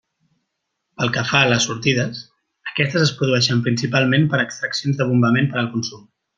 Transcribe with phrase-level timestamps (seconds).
[1.01, 2.23] Pel que fa a les sortides,
[2.71, 6.07] aquestes es produeixen principalment per extraccions de bombament per al consum.